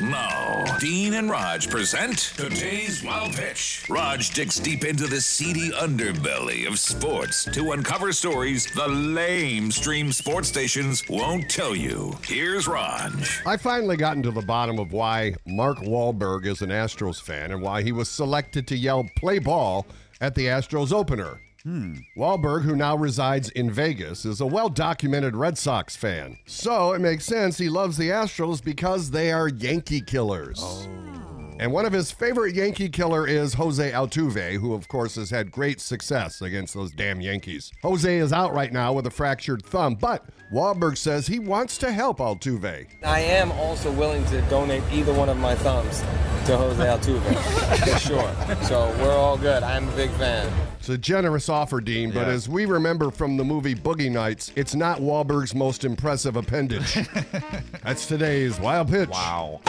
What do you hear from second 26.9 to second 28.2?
it makes sense he loves the